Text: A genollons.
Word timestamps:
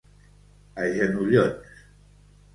A 0.83 0.87
genollons. 0.95 1.61